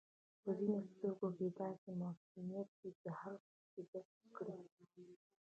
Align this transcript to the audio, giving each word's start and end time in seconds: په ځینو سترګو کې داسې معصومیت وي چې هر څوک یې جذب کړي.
په 0.41 0.49
ځینو 0.57 0.77
سترګو 0.91 1.27
کې 1.37 1.47
داسې 1.59 1.89
معصومیت 2.01 2.69
وي 2.79 2.91
چې 3.01 3.09
هر 3.19 3.33
څوک 3.43 3.61
یې 3.75 3.81
جذب 3.91 4.29
کړي. 4.37 4.57